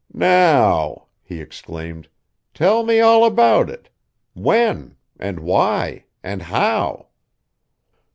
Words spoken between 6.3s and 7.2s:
how?"